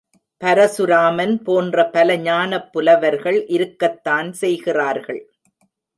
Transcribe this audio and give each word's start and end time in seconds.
பரசுராமன் 0.41 1.35
போன்ற 1.43 1.85
பல 1.89 2.15
ஞானப்புலவர்கள் 2.17 3.39
இருக்கத்தான் 3.47 4.31
செய்கிறார்கள். 4.33 5.21